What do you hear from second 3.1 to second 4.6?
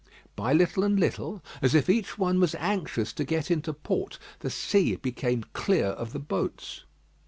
to get into port, the